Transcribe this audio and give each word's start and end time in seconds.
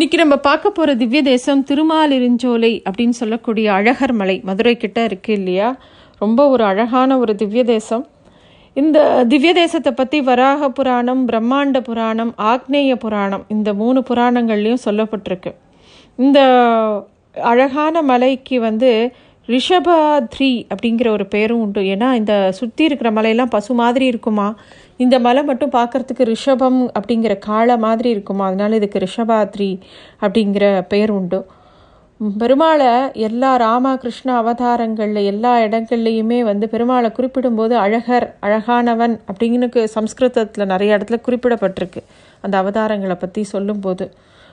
இன்னைக்கு 0.00 0.18
நம்ம 0.18 0.36
பார்க்க 0.36 0.70
போகிற 0.70 0.90
திவ்ய 0.94 1.22
தேசம் 1.22 1.62
திருமாலிருஞ்சோலை 1.68 2.70
அப்படின்னு 2.88 3.16
சொல்லக்கூடிய 3.18 3.72
அழகர் 3.72 4.12
மலை 4.12 4.40
மதுரை 4.44 4.72
கிட்ட 4.76 5.04
இருக்கு 5.04 5.32
இல்லையா? 5.32 5.78
ரொம்ப 6.18 6.48
ஒரு 6.48 6.64
அழகான 6.64 7.18
ஒரு 7.18 7.32
திவ்ய 7.34 7.64
தேசம். 7.64 8.04
இந்த 8.76 9.24
திவ்ய 9.28 9.52
தேசத்தை 9.52 9.92
பற்றி 9.92 10.20
வராக 10.20 10.70
புராணம் 10.70 11.28
பிரம்மாண்ட 11.28 11.80
புராணம் 11.80 12.32
ஆக்னேய 12.52 12.94
புராணம் 12.94 13.44
இந்த 13.48 13.74
மூணு 13.74 14.02
புராணங்கள்லையும் 14.10 14.84
சொல்லப்பட்டிருக்கு. 14.84 15.52
இந்த 16.18 16.38
அழகான 17.34 18.02
மலைக்கு 18.02 18.60
வந்து 18.60 19.12
ரிஷபாத்ரி 19.48 20.52
அப்படிங்கிற 20.72 21.08
ஒரு 21.08 21.26
பேரும் 21.26 21.60
உண்டு. 21.60 21.80
ஏன்னா 21.80 22.12
இந்த 22.12 22.34
சுற்றி 22.52 22.84
இருக்கிற 22.84 23.10
மலையெல்லாம் 23.12 23.54
பசு 23.56 23.74
மாதிரி 23.74 24.06
இருக்குமா? 24.06 24.48
இந்த 25.02 25.18
மலை 25.18 25.42
மட்டும் 25.44 25.70
பார்க்கறதுக்கு 25.70 26.22
ரிஷபம் 26.22 26.80
அப்படிங்கிற 26.98 27.38
காளை 27.38 27.76
மாதிரி 27.78 28.08
இருக்குமா? 28.10 28.46
அதனால 28.46 28.74
இதுக்கு 28.74 28.98
ரிஷபாத்ரி 28.98 29.80
அப்படிங்கிற 30.20 30.64
பெயர் 30.88 31.10
உண்டு. 31.10 31.46
பெருமாளை 32.38 33.12
எல்லா 33.12 33.56
ராமா 33.56 33.96
கிருஷ்ண 33.96 34.42
அவதாரங்களில் 34.42 35.24
எல்லா 35.24 35.52
இடங்கள்லையுமே 35.58 36.40
வந்து 36.40 36.68
பெருமாளை 36.72 37.10
குறிப்பிடும்போது 37.10 37.74
அழகர் 37.84 38.26
அழகானவன் 38.42 39.14
அப்படின்னு 39.30 39.84
சம்ஸ்கிருதத்தில் 39.84 40.66
நிறைய 40.66 40.96
இடத்துல 40.96 41.20
குறிப்பிடப்பட்டிருக்கு. 41.28 42.02
அந்த 42.40 42.62
அவதாரங்களை 42.62 43.14
பற்றி 43.14 43.42
சொல்லும்போது. 43.42 44.06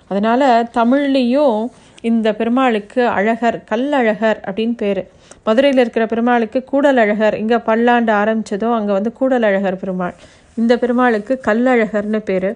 அதனால் 0.07 0.47
தமிழ்லேயும் 0.73 1.59
இந்த 2.01 2.33
பெருமாளுக்கு 2.33 3.01
அழகர் 3.07 3.63
கல்லழகர் 3.71 4.39
அப்படின்னு 4.49 4.77
பேர். 4.77 5.01
மதுரையில் 5.47 5.81
இருக்கிற 5.83 6.05
பெருமாளுக்கு 6.11 6.59
கூடலழகர். 6.71 7.35
இங்கே 7.43 7.59
பல்லாண்டு 7.69 8.13
ஆரம்பித்ததோ 8.21 8.69
அங்கே 8.77 8.93
வந்து 8.97 9.11
கூடலழகர் 9.19 9.81
பெருமாள். 9.83 10.15
இந்த 10.61 10.73
பெருமாளுக்கு 10.83 11.33
கல்லழகர்னு 11.47 12.21
பேர். 12.29 12.49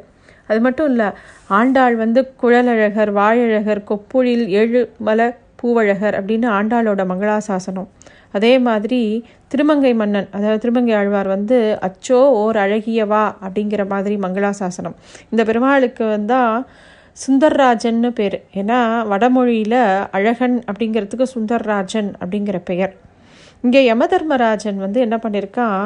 அது 0.50 0.60
மட்டும் 0.66 0.90
இல்லை 0.92 1.08
ஆண்டாள் 1.60 1.96
வந்து 2.04 2.22
குழலழகர் 2.42 3.12
வாழழகர் 3.20 3.82
கொப்புழில் 3.92 4.46
எழு 4.62 4.82
பூவழகர் 5.62 6.16
அப்படின்னு 6.20 6.48
ஆண்டாளோட 6.58 7.02
மங்களாசாசனம். 7.10 7.90
அதே 8.38 8.52
மாதிரி 8.68 9.00
திருமங்கை 9.54 9.92
மன்னன் 10.00 10.28
அதாவது 10.38 10.62
திருமங்கை 10.64 10.94
ஆழ்வார் 11.00 11.30
வந்து 11.34 11.58
அச்சோ 11.88 12.20
ஓர் 12.42 12.58
அழகியவா 12.64 13.24
அப்படிங்கிற 13.46 13.84
மாதிரி 13.94 14.16
மங்களாசாசனம். 14.26 14.96
இந்த 15.32 15.42
பெருமாளுக்கு 15.50 16.04
வந்தால் 16.16 16.56
சுந்தர்ராஜன்னு 17.24 18.10
பேர். 18.20 18.38
ஏன்னா 18.60 18.80
வடமொழியில் 19.12 19.80
அழகன் 20.18 20.58
அப்படிங்கிறதுக்கு 20.70 21.26
சுந்தர்ராஜன் 21.36 22.12
அப்படிங்கிற 22.22 22.60
பெயர். 22.70 22.94
இங்கே 23.66 23.80
யம 23.88 24.04
தர்மராஜன் 24.12 24.78
வந்து 24.84 25.00
என்ன 25.06 25.16
பண்ணியிருக்கான் 25.24 25.82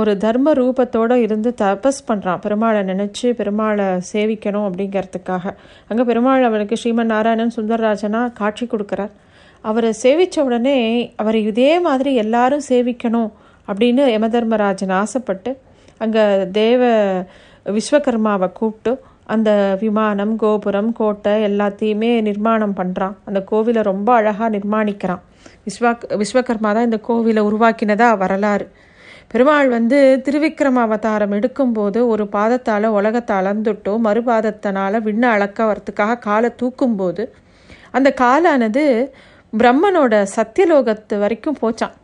ஒரு 0.00 0.12
தர்ம 0.24 0.54
ரூபத்தோடு 0.60 1.16
இருந்து 1.26 1.50
தபஸ் 1.60 2.00
பண்ணுறான் 2.08 2.40
பெருமாளை 2.44 2.80
நினச்சி 2.88 3.26
பெருமாளை 3.40 3.86
சேவிக்கணும் 4.12 4.66
அப்படிங்கிறதுக்காக. 4.68 5.44
அங்கே 5.90 6.06
பெருமாள் 6.10 6.48
அவனுக்கு 6.48 6.78
ஸ்ரீமன் 6.82 7.12
நாராயணன் 7.14 7.54
சுந்தரராஜனாக 7.58 8.34
காட்சி 8.40 8.66
கொடுக்குறார். 8.72 9.12
அவரை 9.70 9.92
சேவித்த 10.02 10.44
உடனே 10.48 10.76
அவர் 11.22 11.38
இதே 11.50 11.72
மாதிரி 11.86 12.12
எல்லாரும் 12.24 12.66
சேவிக்கணும் 12.70 13.30
அப்படின்னு 13.68 14.04
யம 14.14 14.28
தர்மராஜன் 14.34 14.94
ஆசைப்பட்டு 15.02 15.50
அங்கே 16.04 16.22
தேவ 16.60 16.82
விஸ்வகர்மாவை 17.76 18.48
கூப்பிட்டு 18.60 18.92
அந்த 19.34 19.50
விமானம் 19.82 20.32
கோபுரம் 20.42 20.92
கோட்டை 21.00 21.34
எல்லாத்தையுமே 21.48 22.10
நிர்மாணம் 22.28 22.74
பண்ணுறான் 22.78 23.14
அந்த 23.28 23.40
கோவிலை 23.50 23.82
ரொம்ப 23.90 24.08
அழகாக 24.18 24.48
நிர்மாணிக்கிறான். 24.56 25.22
விஸ்வா 25.66 25.92
விஸ்வகர்மா 26.20 26.70
தான் 26.76 26.88
இந்த 26.88 26.98
கோவிலை 27.08 27.42
உருவாக்கினதா 27.48 28.08
வரலாறு. 28.22 28.66
பெருமாள் 29.32 29.68
வந்து 29.76 29.98
திருவிக்ரம 30.24 30.80
அவதாரம் 30.86 31.34
எடுக்கும்போது 31.36 31.98
ஒரு 32.12 32.24
பாதத்தால் 32.32 32.86
உலகத்தை 32.98 33.34
அளந்துட்டோ 33.40 33.92
மறுபாதத்தினால 34.06 35.00
விண்ண 35.06 35.24
அளக்க 35.36 35.58
வரத்துக்காக 35.70 36.18
காலை 36.26 36.50
தூக்கும்போது 36.62 37.24
அந்த 37.98 38.08
காலானது 38.20 38.84
பிரம்மனோட 39.52 40.14
சத்தியலோகத்து 40.36 41.14
வரைக்கும் 41.22 41.58
போச்சான். 41.62 41.96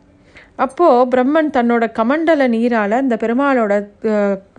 அப்போது 0.65 1.05
பிரம்மன் 1.11 1.51
தன்னோட 1.57 1.83
கமண்டல 1.99 2.47
நீரால் 2.55 3.01
இந்த 3.03 3.15
பெருமாளோட 3.23 3.73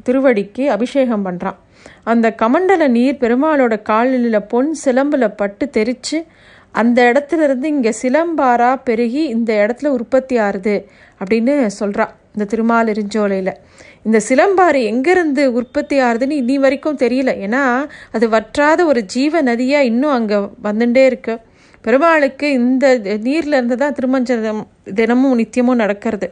திருவடிக்கு 0.07 0.65
அபிஷேகம் 0.77 1.27
பண்ணுறான் 1.27 1.59
அந்த 2.05 2.35
கமண்டல 2.43 2.89
நீர் 2.89 3.21
பெருமாளோட 3.21 3.83
காலில் 3.83 4.47
பொன் 4.49 4.77
சிலம்பில் 4.85 5.37
பட்டு 5.37 5.71
தெரித்து 5.71 6.27
அந்த 6.73 7.13
இடத்துல 7.13 7.43
இருந்து 7.43 7.69
இங்கே 7.69 7.95
சிலம்பாரா 8.03 8.81
பெருகி 8.85 9.25
இந்த 9.25 9.55
இடத்துல 9.55 9.87
உற்பத்தி 9.87 10.39
ஆறுது 10.39 10.87
அப்படின்னு 11.21 11.69
சொல்கிறா 11.81 12.09
இந்த 12.37 12.57
திருமாலிருஞ்சோலையில் 12.57 13.55
இந்த 14.03 14.21
சிலம்பாறு 14.29 14.81
எங்கேருந்து 14.91 15.47
உற்பத்தி 15.47 16.01
ஆறுதுன்னு 16.01 16.31
இனி 16.31 16.59
வரைக்கும் 16.59 16.97
தெரியல. 16.97 17.31
ஏன்னா 17.47 17.87
அது 18.13 18.29
வற்றாத 18.29 18.85
ஒரு 18.85 19.05
ஜீவ 19.05 19.43
நதியாக 19.43 19.85
இன்னும் 19.85 20.11
அங்கே 20.11 20.37
வந்துட்டே 20.37 21.07
இருக்குது 21.07 21.43
பெருமாளுக்கு 21.85 22.47
இந்த 22.61 22.87
நீர்லேருந்து 23.27 23.77
தான் 23.83 23.95
திருமஞ்சனம் 23.99 24.63
தினமும் 24.99 25.37
நித்தியமும் 25.41 25.81
நடக்கிறது. 25.83 26.27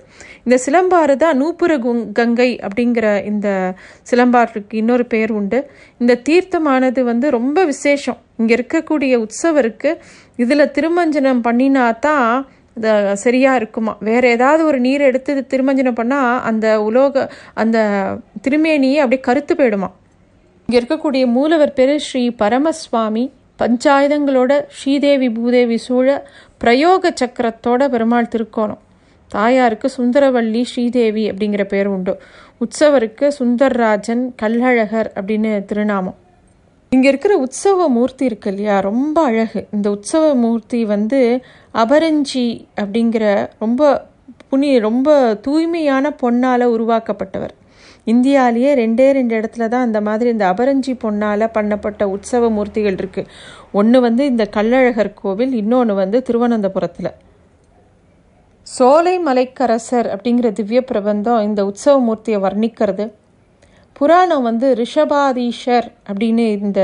இந்த 0.45 0.57
சிலம்பாறு 0.65 1.15
தான் 1.23 1.39
நூப்புர 1.43 1.73
கங்கை 2.19 2.51
அப்படிங்கிற 2.67 3.07
இந்த 3.31 3.49
சிலம்பாருக்கு 4.11 4.75
இன்னொரு 4.83 5.05
பெயர் 5.15 5.33
உண்டு. 5.39 5.59
இந்த 6.01 6.19
தீர்த்தமானது 6.29 7.03
வந்து 7.11 7.29
ரொம்ப 7.39 7.65
விசேஷம். 7.73 8.19
இங்கே 8.41 8.55
இருக்கக்கூடிய 8.59 9.15
உற்சவருக்கு 9.25 9.93
இதில் 10.45 10.73
திருமஞ்சனம் 10.79 11.45
பண்ணினா 11.49 11.87
தான் 12.07 12.29
சரியாக 13.25 13.59
இருக்குமா? 13.61 13.93
வேற 14.09 14.25
ஏதாவது 14.35 14.63
ஒரு 14.71 14.79
நீர் 14.85 15.09
எடுத்து 15.11 15.33
திருமஞ்சனம் 15.53 15.99
பண்ணால் 16.01 16.43
அந்த 16.51 16.67
உலோக 16.89 17.25
அந்த 17.63 17.79
திருமேனியே 18.45 19.01
அப்படியே 19.05 19.23
கருத்து 19.29 19.55
போயிடுமா? 19.61 19.89
இங்கே 20.69 20.79
இருக்கக்கூடிய 20.81 21.25
மூலவர் 21.39 21.77
பெரு 21.81 21.97
ஸ்ரீ 22.07 22.23
பரமசுவாமி 22.43 23.25
பஞ்சாயுதங்களோட 23.59 24.65
ஸ்ரீதேவி 24.69 25.31
பூதேவி 25.31 25.77
சூழ 25.77 26.29
பிரயோக 26.59 27.15
சக்கரத்தோட 27.21 27.89
பெருமாள் 27.89 28.29
திருக்கோணம். 28.37 28.83
தாயாருக்கு 29.29 29.91
சுந்தரவள்ளி 29.97 30.63
ஸ்ரீதேவி 30.63 31.31
அப்படிங்கிற 31.31 31.65
பேர் 31.65 31.87
உண்டு. 31.87 32.19
உற்சவருக்கு 32.59 33.31
சுந்தர்ராஜன் 33.39 34.23
கல்லழகர் 34.43 35.11
அப்படின்னு 35.15 35.65
திருநாமம். 35.65 36.15
இங்கே 36.91 37.09
இருக்கிற 37.09 37.37
உற்சவ 37.37 37.89
மூர்த்தி 37.89 38.25
இருக்கு 38.25 38.51
இல்லையா? 38.51 38.79
ரொம்ப 38.79 39.23
அழகு. 39.23 39.67
இந்த 39.71 39.91
உற்சவ 39.91 40.35
மூர்த்தி 40.35 40.85
வந்து 40.85 41.45
அபரஞ்சி 41.75 42.65
அப்படிங்கிற 42.81 43.49
ரொம்ப 43.59 44.07
புனி 44.51 44.79
ரொம்ப 44.79 45.35
தூய்மையான 45.43 46.15
பொன்னால் 46.23 46.65
உருவாக்கப்பட்டவர். 46.75 47.55
இந்தியாவிலேயே 48.13 48.71
ரெண்டே 48.81 49.07
ரெண்டு 49.19 49.35
இடத்துல 49.39 49.67
தான் 49.73 49.87
அந்த 49.87 50.01
மாதிரி 50.09 50.29
இந்த 50.35 50.45
அபரஞ்சி 50.53 50.93
பொன்னால் 51.05 51.45
பண்ணப்பட்ட 51.57 52.03
உற்சவ 52.15 52.51
மூர்த்திகள் 52.57 52.99
இருக்குது 53.03 53.31
ஒன்று 53.79 53.99
வந்து 54.07 54.23
இந்த 54.33 54.45
கள்ளழகர் 54.57 55.13
கோவில் 55.23 55.55
இன்னொன்று 55.61 55.95
வந்து 56.03 56.21
திருவனந்தபுரத்தில். 56.29 57.11
சோலை 58.67 59.15
மலைக்கரசர் 59.27 60.09
அப்படிங்கிற 60.15 60.49
திவ்ய 60.59 60.81
பிரபந்தம் 60.91 61.45
இந்த 61.49 61.61
உற்சவ 61.71 61.95
மூர்த்தியை 62.09 62.39
வர்ணிக்கிறது. 62.47 63.05
புராணம் 64.01 64.45
வந்து 64.49 64.67
ரிஷபாதீஷர் 64.81 65.87
அப்படின்னு 66.09 66.45
இந்த 66.67 66.81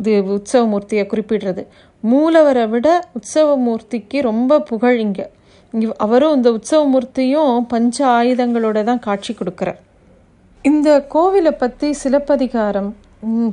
இது 0.00 0.12
உற்சவ 0.38 0.62
மூர்த்தியை 0.72 1.04
குறிப்பிடுறது. 1.12 1.62
மூலவரை 2.02 2.64
விட 2.74 2.88
உற்சவ 3.18 3.48
மூர்த்திக்கு 3.66 4.18
ரொம்ப 4.30 4.60
புகழ் 4.70 4.98
இங்கே. 5.04 5.26
அவரும் 6.04 6.34
இந்த 6.38 6.48
உற்சவ 6.56 6.82
மூர்த்தியும் 6.94 7.54
பஞ்ச 7.72 7.96
ஆயுதங்களோட 8.18 8.78
தான் 8.88 9.04
காட்சி 9.06 9.32
கொடுக்குறார். 9.40 9.80
இந்த 10.68 10.88
கோவிலை 11.12 11.50
பற்றி 11.60 11.88
சிலப்பதிகாரம் 12.00 12.88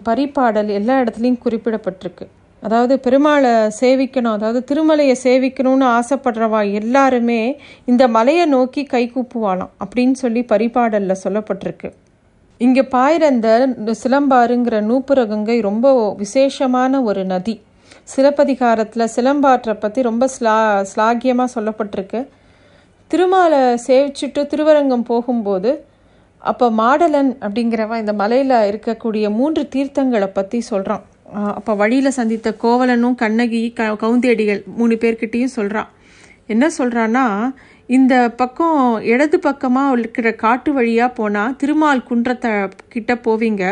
பரிபாடல் 0.07 0.71
எல்லா 0.77 0.95
இடத்துலையும் 1.01 1.39
குறிப்பிடப்பட்டிருக்கு. 1.43 2.25
அதாவது 2.63 2.93
பெருமாளை 3.05 3.51
சேவிக்கணும் 3.79 4.35
அதாவது 4.37 4.59
திருமலையை 4.69 5.15
சேவிக்கணும்னு 5.23 5.85
ஆசைப்படுறவா 5.99 6.61
எல்லாருமே 6.79 7.39
இந்த 7.91 8.03
மலையை 8.17 8.45
நோக்கி 8.55 8.83
கை 8.93 9.03
கூப்புவாளாம் 9.13 9.71
அப்படின்னு 9.83 10.17
சொல்லி 10.23 10.43
பரிபாடலில் 10.51 11.21
சொல்லப்பட்டிருக்கு. 11.23 11.91
இங்கே 12.61 12.85
பாயிரந்த 12.97 13.47
சிலம்பாறுங்கிற 14.03 14.77
நூப்புர 14.91 15.27
கங்கை 15.31 15.59
ரொம்ப 15.69 15.87
விசேஷமான 16.23 17.03
ஒரு 17.09 17.23
நதி. 17.33 17.57
சிலப்பதிகாரத்தில் 18.15 19.11
சிலம்பாற்றை 19.17 19.75
பற்றி 19.83 20.01
ரொம்ப 20.11 20.25
ஸ்லா 20.37 20.59
ஸ்லாகியமாக 20.93 21.53
சொல்லப்பட்டிருக்கு. 21.57 22.21
திருமாலை 23.11 23.61
சேவிச்சுட்டு 23.89 24.41
திருவரங்கம் 24.53 25.09
போகும்போது 25.11 25.71
அப்போ 26.41 26.65
மாடலன் 26.79 27.31
அப்படிங்கிறவன் 27.45 28.01
இந்த 28.03 28.13
மலையில் 28.13 28.57
இருக்கக்கூடிய 28.71 29.25
மூன்று 29.29 29.61
தீர்த்தங்களை 29.75 30.29
பற்றி 30.33 30.59
சொல்கிறான் 30.71 31.05
அப்போ 31.57 31.71
வழியில் 31.75 32.17
சந்தித்த 32.19 32.49
கோவலனும் 32.63 33.17
கண்ணகி 33.21 33.61
க 33.79 33.87
கவுந்தேடிகள் 34.03 34.61
மூணு 34.79 34.95
பேர்கிட்டையும் 35.01 35.55
சொல்கிறான் 35.55 35.89
என்ன 36.53 36.65
சொல்கிறான்னா 36.77 37.25
இந்த 37.89 38.13
பக்கம் 38.41 38.79
இடது 39.11 39.37
பக்கமாக 39.39 39.95
இருக்கிற 39.97 40.27
காட்டு 40.43 40.69
வழியாக 40.73 41.11
போனால் 41.13 41.55
திருமால் 41.55 42.07
குன்றத்தை 42.09 42.51
கிட்ட 42.93 43.11
போவீங்க. 43.25 43.63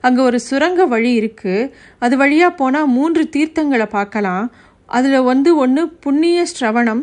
அங்கே 0.00 0.20
ஒரு 0.22 0.38
சுரங்க 0.48 0.80
வழி 0.86 1.10
இருக்குது 1.20 1.70
அது 1.98 2.14
வழியாக 2.22 2.58
போனால் 2.60 2.92
மூன்று 2.96 3.22
தீர்த்தங்களை 3.36 3.86
பார்க்கலாம். 3.96 4.44
அதில் 4.88 5.28
வந்து 5.30 5.50
ஒன்று 5.56 5.82
புண்ணிய 6.04 6.40
ஸ்ரவணம் 6.52 7.02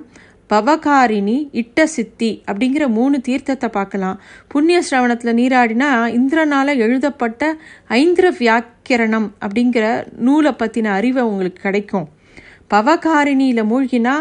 பவகாரிணி 0.54 1.50
இட்ட 1.52 1.88
சித்தி 1.88 2.44
அப்படிங்கிற 2.52 2.88
மூணு 2.88 3.22
தீர்த்தத்தை 3.28 3.68
பார்க்கலாம். 3.68 4.22
புண்ணிய 4.48 4.84
சிரவணத்தில் 4.90 5.38
நீராடினா 5.40 5.90
இந்திரனால் 6.18 6.78
எழுதப்பட்ட 6.78 7.56
ஐந்திர 7.88 8.32
வியாக்கிரணம் 8.32 9.28
அப்படிங்கிற 9.46 9.86
நூலை 10.18 10.52
பற்றின 10.52 10.86
அறிவு 10.86 11.28
உங்களுக்கு 11.28 11.62
கிடைக்கும். 11.62 12.10
பவகாரிணியில் 12.74 13.64
மூழ்கினா 13.64 14.16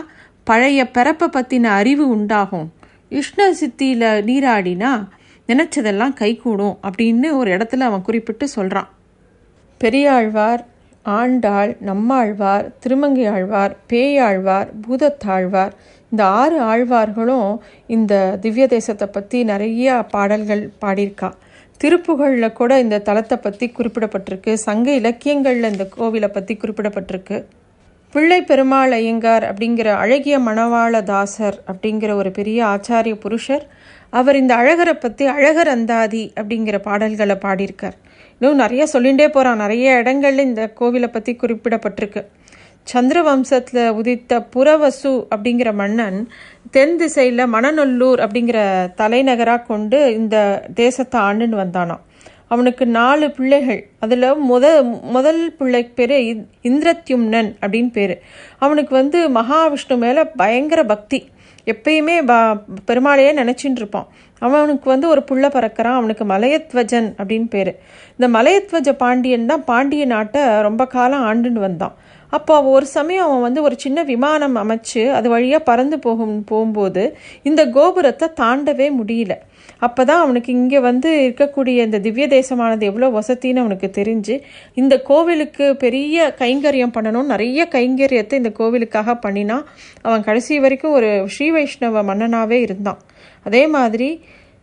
பழைய 0.44 0.90
பிறப்பை 0.90 1.28
பற்றின 1.28 1.64
அறிவு 1.64 2.08
உண்டாகும். 2.08 2.72
இஷ்ண 3.10 3.50
சித்தியில் 3.50 4.00
நீராடினா 4.00 5.08
நினச்சதெல்லாம் 5.48 6.12
கைகூடும் 6.12 6.78
அப்படின்னு 6.82 7.32
ஒரு 7.32 7.56
இடத்துல 7.56 7.80
அவன் 7.80 8.02
குறிப்பிட்டு 8.02 8.48
சொல்கிறான் 8.48 8.88
பெரியாழ்வார் 9.78 10.66
ஆண்டாள் 11.04 11.76
நம்மாழ்வார் 11.80 12.66
திருமங்கை 12.78 13.26
ஆழ்வார் 13.26 13.72
பேயாழ்வார் 13.92 14.68
பூதத்தாழ்வார். 14.84 15.72
இந்த 16.12 16.24
ஆறு 16.24 16.58
ஆழ்வார்களும் 16.60 17.50
இந்த 17.86 18.36
திவ்ய 18.40 18.66
தேசத்தை 18.66 19.08
பற்றி 19.08 19.44
நிறைய 19.44 20.04
பாடல்கள் 20.10 20.62
பாடியிருக்கா. 20.84 21.30
திருப்புகழில் 21.80 22.52
கூட 22.52 22.72
இந்த 22.78 23.02
தலத்தை 23.08 23.36
பற்றி 23.36 23.66
குறிப்பிடப்பட்டிருக்கு. 23.78 24.52
சங்க 24.66 24.88
இலக்கியங்களில் 24.92 25.70
இந்த 25.72 25.86
கோவிலை 25.96 26.26
பற்றி 26.26 26.54
குறிப்பிடப்பட்டிருக்கு. 26.56 27.38
பிள்ளை 28.14 28.38
பெருமாள் 28.42 28.92
ஐயங்கார் 28.92 29.44
அப்படிங்கிற 29.50 29.88
அழகிய 29.96 30.38
மணவாள 30.38 31.02
தாசர் 31.02 31.58
அப்படிங்கிற 31.70 32.10
ஒரு 32.14 32.30
பெரிய 32.30 32.58
ஆச்சாரிய 32.64 33.14
புருஷர் 33.14 33.64
அவர் 34.10 34.36
இந்த 34.36 34.52
அழகரை 34.54 34.92
பற்றி 34.92 35.26
அழகர் 35.26 35.68
அந்தாதி 35.68 36.32
அப்படிங்கிற 36.36 36.78
பாடல்களை 36.78 37.36
பாடியிருக்கார். 37.44 37.96
இன்னும் 38.42 38.60
நிறைய 38.60 38.84
சொல்லிகிட்டே 38.92 39.26
போகிறான் 39.28 39.56
நிறைய 39.56 39.88
இடங்கள்ல 40.04 40.38
இந்த 40.38 40.62
கோவிலை 40.80 41.06
பற்றி 41.06 41.32
குறிப்பிடப்பட்டிருக்கு. 41.40 42.22
சந்திர 42.92 43.18
வம்சத்தில் 43.26 43.88
உதித்த 43.98 44.38
புறவசு 44.54 45.12
அப்படிங்கிற 45.34 45.74
மன்னன் 45.80 46.18
தென் 46.70 46.96
திசையில் 46.96 47.42
மணநல்லூர் 47.52 48.20
அப்படிங்கிற 48.24 48.58
தலைநகராக 48.94 49.62
கொண்டு 49.62 49.98
இந்த 50.14 50.36
தேசத்தை 50.74 51.20
ஆண்டுன்னு 51.20 51.60
வந்தானாம். 51.62 52.02
அவனுக்கு 52.48 52.86
நாலு 52.86 53.30
பிள்ளைகள். 53.30 53.82
அதில் 54.00 54.26
முத 54.50 54.66
முதல் 55.16 55.42
பிள்ளை 55.58 55.82
பேர் 55.98 56.16
இந்திரத்யும்னன் 56.70 57.52
அப்படின்னு 57.60 57.92
பேர். 57.98 58.16
அவனுக்கு 58.58 58.94
வந்து 58.94 59.20
மகாவிஷ்ணு 59.38 59.98
மேலே 60.06 60.24
பயங்கர 60.42 60.84
பக்தி. 60.84 61.20
எப்பயுமே 61.72 62.16
ப 62.26 62.34
பெருமாளையே 62.88 63.32
நினச்சின்னு 63.40 63.80
இருப்பான். 63.82 64.08
அவனுக்கு 64.42 64.88
வந்து 64.90 65.08
ஒரு 65.08 65.22
புள்ள 65.30 65.46
பறக்கிறான் 65.48 65.98
அவனுக்கு 66.00 66.24
மலையத்வஜன் 66.24 67.08
அப்படின்னு 67.22 67.48
பேர். 67.48 67.72
இந்த 68.16 68.26
மலையத்வஜ 68.38 68.92
பாண்டியன் 68.92 69.46
தான் 69.46 69.64
பாண்டிய 69.64 70.04
நாட்டை 70.06 70.42
ரொம்ப 70.60 70.86
காலம் 70.86 71.26
ஆண்டுன்னு 71.30 71.64
வந்தான். 71.66 71.94
அப்போ 72.32 72.54
ஒரு 72.74 72.86
சமயம் 72.96 73.26
அவன் 73.26 73.44
வந்து 73.46 73.60
ஒரு 73.62 73.76
சின்ன 73.84 74.02
விமானம் 74.10 74.56
அமைச்சு 74.62 75.02
அது 75.16 75.28
வழியாக 75.28 75.62
பறந்து 75.70 75.96
போகும் 75.98 76.36
போகும்போது 76.44 77.02
இந்த 77.42 77.62
கோபுரத்தை 77.76 78.28
தாண்டவே 78.40 78.86
முடியல. 79.00 79.34
அப்போ 79.78 80.02
தான் 80.04 80.22
அவனுக்கு 80.24 80.50
இங்கே 80.52 80.80
வந்து 80.80 81.10
இருக்கக்கூடிய 81.26 81.76
இந்த 81.86 81.98
திவ்ய 81.98 82.26
தேசமானது 82.26 82.84
எவ்வளோ 82.90 83.08
வசத்தின்னு 83.18 83.62
அவனுக்கு 83.64 83.88
தெரிஞ்சு 83.98 84.34
இந்த 84.74 84.94
கோவிலுக்கு 85.10 85.66
பெரிய 85.76 86.34
கைங்கரியம் 86.38 86.94
பண்ணணும் 86.96 87.30
நிறைய 87.34 87.68
கைங்கரியத்தை 87.72 88.38
இந்த 88.42 88.52
கோவிலுக்காக 88.60 89.16
பண்ணினா 89.26 89.58
அவன் 90.02 90.26
கடைசி 90.28 90.58
வரைக்கும் 90.58 90.92
ஒரு 90.92 91.10
ஸ்ரீ 91.26 91.48
வைஷ்ணவ 91.50 92.04
மன்னனாகவே 92.10 92.60
இருந்தான். 92.60 93.00
அதே 93.46 93.64
மாதிரி 93.76 94.10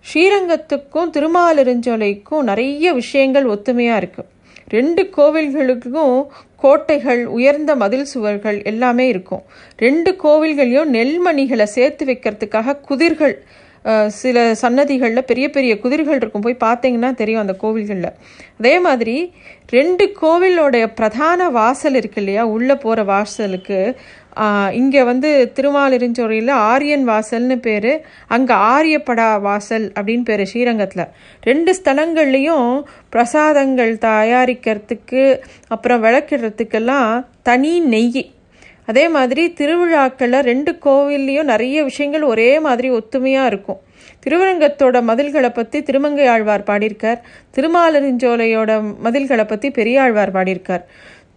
ஸ்ரீரங்கத்துக்கும் 0.05 1.13
திருமாலிருஞ்சோலைக்கும் 1.15 2.43
நிறைய 2.43 2.93
விஷயங்கள் 2.93 3.47
ஒத்துமையாக 3.53 4.01
இருக்குது 4.01 4.29
ரெண்டு 4.69 5.03
கோவில்களுக்கும் 5.17 6.15
கோட்டைகள் 6.55 7.25
உயர்ந்த 7.25 7.75
மதில் 7.75 8.09
சுவர்கள் 8.13 8.63
எல்லாமே 8.63 9.07
இருக்கும். 9.07 9.43
ரெண்டு 9.77 10.11
கோவில்களையும் 10.23 10.91
நெல்மணிகளை 10.93 11.63
சேர்த்து 11.63 12.05
வைக்கிறதுக்காக 12.05 12.79
குதிர்கள் 12.79 13.35
சில 14.21 14.37
சன்னதிகளில் 14.61 15.27
பெரிய 15.31 15.49
பெரிய 15.49 15.73
குதிரைகள் 15.83 16.19
இருக்கும். 16.21 16.45
போய் 16.45 16.63
பார்த்தீங்கன்னா 16.67 17.11
தெரியும் 17.21 17.43
அந்த 17.43 17.55
கோவில்களில். 17.63 18.15
அதே 18.59 18.75
மாதிரி 18.79 19.17
ரெண்டு 19.77 20.05
கோவிலோடைய 20.21 20.85
பிரதான 20.99 21.49
வாசல் 21.49 21.97
இருக்கு 21.99 22.21
இல்லையா? 22.21 22.45
உள்ளே 22.55 22.75
போகிற 22.75 23.03
வாசலுக்கு 23.03 23.79
இங்கே 24.79 25.01
வந்து 25.09 25.29
திருமாலிருஞ்சோரையில் 25.55 26.51
ஆரியன் 26.71 27.05
வாசல்னு 27.09 27.55
பேர் 27.65 27.91
அங்கே 28.35 28.55
ஆரியப்படா 28.73 29.27
வாசல் 29.47 29.85
அப்படின்னு 29.97 30.27
பேர் 30.29 30.43
ஸ்ரீரங்கத்தில். 30.51 31.11
ரெண்டு 31.49 31.71
ஸ்தலங்கள்லேயும் 31.79 32.69
பிரசாதங்கள் 33.15 33.93
தயாரிக்கிறதுக்கு 34.07 35.23
அப்புறம் 35.75 36.03
விளக்கிடுறதுக்கெல்லாம் 36.03 37.11
தனி 37.49 37.73
நெய் 37.93 38.23
அதே 38.89 39.05
மாதிரி 39.15 39.43
திருவிழாக்களில் 39.59 40.47
ரெண்டு 40.51 40.71
கோவில்லையும் 40.85 41.51
நிறைய 41.53 41.83
விஷயங்கள் 41.89 42.25
ஒரே 42.31 42.49
மாதிரி 42.65 42.89
ஒத்துமையாக 42.97 43.49
இருக்கும். 43.51 43.79
திருவரங்கத்தோட 44.23 44.97
மதில்களை 45.09 45.51
பற்றி 45.57 45.79
திருமங்கை 45.89 46.25
ஆழ்வார் 46.33 46.67
பாடியிருக்கார். 46.69 47.19
திருமாலரிஞ்சோலையோட 47.55 48.71
மதில்களை 49.05 49.45
பற்றி 49.51 49.69
பெரியாழ்வார் 49.77 50.35
பாடியிருக்கார். 50.37 50.83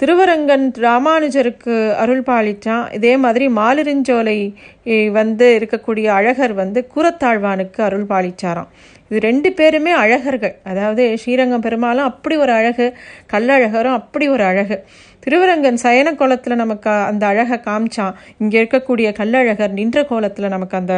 திருவரங்கன் 0.01 0.65
ராமானுஜருக்கு 0.85 1.75
அருள் 2.03 2.23
பாலிச்சான். 2.29 2.87
இதே 2.99 3.13
மாதிரி 3.25 3.47
மாலிருஞ்சோலை 3.59 4.39
வந்து 5.19 5.47
இருக்கக்கூடிய 5.59 6.07
அழகர் 6.19 6.55
வந்து 6.63 6.81
கூரத்தாழ்வானுக்கு 6.95 7.81
அருள் 7.89 8.09
பாலிச்சாராம். 8.13 8.71
இது 9.09 9.21
ரெண்டு 9.29 9.49
பேருமே 9.59 9.93
அழகர்கள். 10.03 10.55
அதாவது 10.71 11.05
ஸ்ரீரங்கம் 11.23 11.65
பெருமாளும் 11.67 12.09
அப்படி 12.11 12.37
ஒரு 12.45 12.53
அழகு 12.59 12.87
கல்லழகரும் 13.33 13.99
அப்படி 14.01 14.29
ஒரு 14.35 14.45
அழகு. 14.51 14.79
திருவரங்கன் 15.25 15.83
சயன 15.83 16.09
கோலத்தில் 16.21 16.61
நமக்கு 16.63 16.91
அந்த 17.11 17.25
அழகை 17.27 17.59
காமிச்சான். 17.67 18.15
இங்கே 18.39 18.57
இருக்கக்கூடிய 18.63 19.09
கல்லழகர் 19.19 19.77
நின்ற 19.81 19.99
கோலத்தில் 20.05 20.55
நமக்கு 20.55 20.77
அந்த 20.81 20.95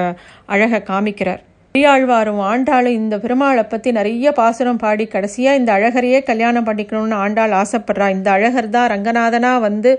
அழகை 0.55 0.81
காமிக்கிறார். 0.91 1.43
பெரியாழ்வாரும் 1.75 2.41
ஆண்டாளும் 2.51 2.99
இந்த 3.01 3.15
பெருமாளை 3.23 3.63
பற்றி 3.69 3.91
நிறைய 3.93 4.33
பாசுரம் 4.33 4.81
பாடி 4.83 5.05
கடைசியாக 5.07 5.59
இந்த 5.61 5.71
அழகரையே 5.77 6.19
கல்யாணம் 6.31 6.67
பண்ணிக்கணும்னு 6.69 7.17
ஆண்டாள் 7.25 7.55
ஆசைப்படுறா. 7.63 8.09
இந்த 8.17 8.29
அழகர் 8.31 8.69
தான் 8.77 8.91
ரங்கநாதனாக 8.95 9.65
வந்து 9.69 9.93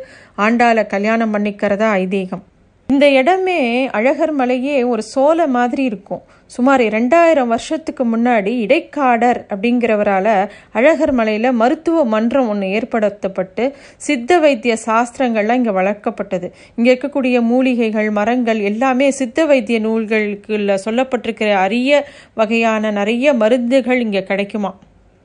ஆண்டாளை 0.46 0.86
கல்யாணம் 0.94 1.34
பண்ணிக்கிறதா 1.36 1.90
ஐதீகம். 2.04 2.44
இந்த 2.90 3.06
இடமே 3.20 3.60
அழகர் 4.00 4.34
மலையே 4.40 4.78
ஒரு 4.94 5.04
சோலை 5.14 5.48
மாதிரி 5.58 5.84
இருக்கும். 5.84 6.24
சுமார் 6.48 6.82
ரெண்டாயிரம் 6.82 7.48
வருஷத்துக்கு 7.48 8.18
முன்னாடி 8.18 8.52
இடைக்காடர் 8.60 9.46
அப்படிங்கிறவரால் 9.50 10.50
அழகர் 10.72 11.12
மலையில் 11.12 11.52
மருத்துவ 11.52 12.06
மன்றம் 12.06 12.50
ஒன்று 12.50 12.68
ஏற்படுத்தப்பட்டு 12.68 13.74
சித்த 13.98 14.40
வைத்திய 14.40 14.78
சாஸ்திரங்கள்லாம் 14.86 15.54
இங்கே 15.54 15.70
வளர்க்கப்பட்டது. 15.70 16.52
இங்கே 16.76 16.94
இருக்கக்கூடிய 16.96 17.42
மூலிகைகள் 17.42 18.12
மரங்கள் 18.12 18.60
எல்லாமே 18.60 19.12
சித்த 19.12 19.46
வைத்திய 19.46 19.80
நூல்களுக்குள்ள 19.80 20.78
சொல்லப்பட்டிருக்கிற 20.86 21.54
அரிய 21.54 22.08
வகையான 22.34 22.92
நிறைய 22.92 23.34
மருந்துகள் 23.34 24.00
இங்கே 24.00 24.24
கிடைக்குமா? 24.24 24.74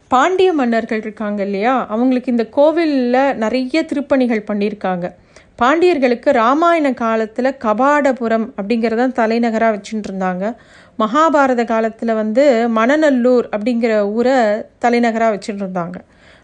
பாண்டிய 0.09 0.53
மன்னர்கள் 0.53 0.99
இருக்காங்க 0.99 1.43
இல்லையா? 1.45 1.87
அவங்களுக்கு 1.87 2.31
இந்த 2.31 2.45
கோவிலில் 2.45 3.37
நிறைய 3.37 3.85
திருப்பணிகள் 3.95 4.49
பண்ணியிருக்காங்க. 4.53 5.09
பாண்டியர்களுக்கு 5.63 6.31
ராமாயண 6.31 6.93
காலத்தில் 6.95 7.57
கபாடபுரம் 7.59 8.55
அப்படிங்கிறதான் 8.57 9.13
தலைநகராக 9.13 9.77
வச்சுட்டு 9.77 10.09
இருந்தாங்க. 10.11 10.55
மகாபாரத 11.03 11.63
காலத்தில் 11.65 12.19
வந்து 12.21 12.45
மணநல்லூர் 12.79 13.47
அப்படிங்கிற 13.55 13.93
ஊரை 14.17 14.39
தலைநகராக 14.85 15.33
வச்சுட்டு 15.35 15.63
இருந்தாங்க 15.65 15.99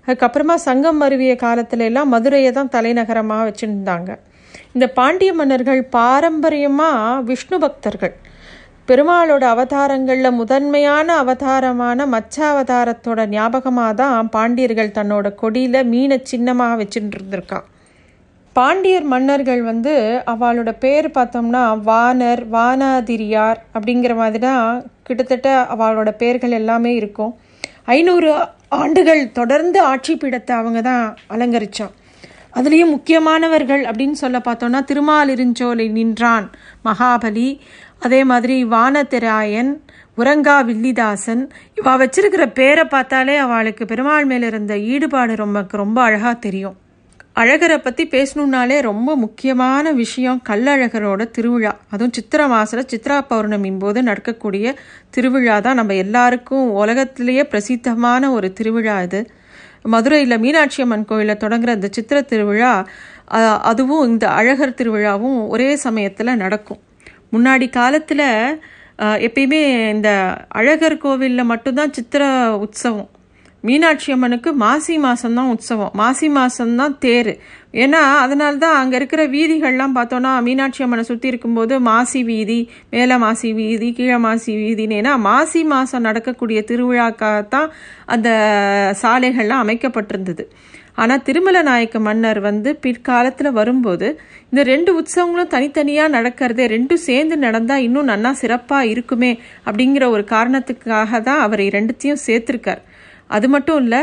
அதுக்கப்புறமா 0.08 0.54
சங்கம் 0.66 1.00
அருவிய 1.00 1.32
காலத்துல 1.44 1.86
எல்லாம் 1.90 2.12
மதுரையை 2.14 2.50
தான் 2.52 2.72
தலைநகரமாக 2.75 3.46
வச்சுருந்தாங்க. 3.48 4.10
இந்த 4.75 4.86
பாண்டிய 4.98 5.30
மன்னர்கள் 5.32 5.82
பாரம்பரியமாக 5.96 7.22
விஷ்ணு 7.22 7.56
பக்தர்கள். 7.58 8.14
பெருமாளோட 8.88 9.44
அவதாரங்களில் 9.54 10.36
முதன்மையான 10.40 11.08
அவதாரமான 11.22 12.06
மச்ச 12.06 12.36
அவதாரத்தோட 12.52 13.20
ஞாபகமாக 13.28 13.94
தான் 13.94 14.28
பாண்டியர்கள் 14.34 14.96
தன்னோட 14.98 15.34
கொடியில் 15.42 15.88
மீனை 15.92 16.18
சின்னமாக 16.32 16.76
வச்சுட்டு 16.82 17.16
இருந்திருக்கான் 17.16 17.66
பாண்டியர் 18.56 19.06
மன்னர்கள் 19.12 19.62
வந்து 19.62 19.92
அவளோட 20.32 20.70
பேர் 20.84 21.06
பார்த்தோம்னா 21.16 21.62
வானர் 21.88 22.42
வானாதிரியார் 22.54 23.58
அப்படிங்கிற 23.76 24.12
மாதிரி 24.20 24.40
தான் 24.44 24.68
கிட்டத்தட்ட 25.06 25.48
அவளோட 25.75 26.10
பேர்கள் 26.20 26.54
எல்லாமே 26.58 26.92
இருக்கும். 27.00 27.32
ஐநூறு 27.96 28.30
ஆண்டுகள் 28.82 29.20
தொடர்ந்து 29.38 29.78
ஆட்சி 29.90 30.14
பீடத்தை 30.14 30.54
அவங்க 30.60 30.80
தான் 30.80 31.04
அலங்கரித்தான் 31.34 31.92
அதுலேயும் 32.58 32.94
முக்கியமானவர்கள் 32.94 33.82
அப்படின்னு 33.90 34.16
சொல்ல 34.22 34.38
பார்த்தோம்னா 34.46 34.82
திருமாலிருஞ்சோலை 34.90 35.88
நின்றான் 35.98 36.46
மகாபலி 36.88 37.48
அதே 38.06 38.22
மாதிரி 38.32 38.56
வானதிராயன் 38.75 39.72
உரங்கா 40.20 40.56
வில்லிதாசன். 40.70 41.44
இவா 41.78 41.94
வச்சிருக்கிற 42.02 42.44
பேரை 42.60 42.84
பார்த்தாலே 42.84 43.36
அவளுக்கு 43.36 43.84
பெருமாள் 43.84 44.25
மேலே 44.25 44.46
இருந்த 44.46 44.75
ஈடுபாடு 44.92 45.36
ரொம்ப 45.44 45.66
ரொம்ப 45.82 45.98
அழகாக 46.02 46.34
தெரியும். 46.48 46.76
அழகரை 47.40 47.76
பற்றி 47.78 48.05
பேசணுன்னாலே 48.12 48.76
ரொம்ப 48.87 49.11
முக்கியமான 49.23 49.90
விஷயம் 50.02 50.38
கல்லழகரோட 50.49 51.23
திருவிழா. 51.37 51.73
அதுவும் 51.93 52.14
சித்திர 52.19 52.43
மாதத்தில் 52.52 52.88
சித்ரா 52.93 53.16
பௌர்ணமின் 53.31 53.81
போது 53.83 53.99
நடக்கக்கூடிய 54.09 54.73
திருவிழா 55.14 55.57
தான் 55.66 55.78
நம்ம 55.81 55.97
எல்லாருக்கும் 56.05 56.69
உலகத்திலேயே 56.83 57.43
பிரசித்தமான 57.52 58.31
ஒரு 58.37 58.49
திருவிழா 58.59 58.95
இது. 59.07 59.21
மதுரையில் 59.95 60.43
மீனாட்சி 60.45 60.81
அம்மன் 60.85 61.07
கோயிலில் 61.11 61.43
தொடங்குற 61.43 61.75
இந்த 61.78 61.90
சித்திர 61.97 62.21
திருவிழா 62.31 62.73
அதுவும் 63.73 64.07
இந்த 64.12 64.25
அழகர் 64.38 64.78
திருவிழாவும் 64.78 65.38
ஒரே 65.55 65.69
சமயத்தில் 65.85 66.40
நடக்கும். 66.45 66.81
முன்னாடி 67.35 67.69
காலத்தில் 67.78 68.28
எப்பயுமே 69.26 69.62
இந்த 69.95 70.11
அழகர் 70.61 71.02
கோவிலில் 71.05 71.50
மட்டும்தான் 71.52 71.95
சித்திர 71.99 72.23
உற்சவம். 72.64 73.11
மீனாட்சி 73.66 74.08
அம்மனுக்கு 74.14 74.50
மாசி 74.62 74.94
மாதம்தான் 75.04 75.50
உற்சவம். 75.54 75.92
மாசி 76.00 76.26
மாதம்தான் 76.37 76.94
தேர். 77.04 77.30
ஏன்னா 77.85 78.00
அதனால 78.25 78.52
தான் 78.64 78.76
அங்கே 78.80 78.96
இருக்கிற 79.00 79.23
வீதிகள்லாம் 79.35 79.96
பார்த்தோன்னா 79.99 80.32
மீனாட்சி 80.46 80.82
அம்மனை 80.85 81.04
சுற்றி 81.08 81.26
இருக்கும்போது 81.32 81.75
மாசி 81.88 82.20
வீதி 82.30 82.61
மேலே 82.94 83.16
மாசி 83.25 83.50
வீதி 83.61 83.88
கீழே 83.99 84.18
மாசி 84.26 84.52
வீதின்னு. 84.62 84.99
ஏன்னா 85.02 85.12
மாசி 85.28 85.62
மாதம் 85.73 86.06
நடக்கக்கூடிய 86.08 86.61
திருவிழாக்காகத்தான் 86.70 87.68
அந்த 88.14 88.28
சாலைகள்லாம் 89.02 89.64
அமைக்கப்பட்டிருந்தது. 89.66 90.46
ஆனால் 91.02 91.23
திருமல 91.25 91.58
நாயக்க 91.68 91.96
மன்னர் 92.06 92.38
வந்து 92.46 92.70
பிற்காலத்தில் 92.85 93.56
வரும்போது 93.58 94.06
இந்த 94.50 94.62
ரெண்டு 94.70 94.90
உற்சவங்களும் 94.99 95.50
தனித்தனியாக 95.54 96.14
நடக்கிறதே 96.14 96.66
ரெண்டும் 96.75 97.02
சேர்ந்து 97.08 97.37
நடந்தால் 97.46 97.85
இன்னும் 97.87 98.11
நன்னா 98.12 98.30
சிறப்பாக 98.42 98.90
இருக்குமே 98.92 99.32
அப்படிங்கிற 99.66 100.04
ஒரு 100.14 100.25
காரணத்துக்காக 100.35 101.20
தான் 101.28 101.42
அவர் 101.46 101.62
ரெண்டுத்தையும் 101.76 102.25
சேர்த்துருக்கார். 102.26 102.82
அது 103.30 103.49
மட்டும் 103.49 103.80
இல்லை 103.83 104.00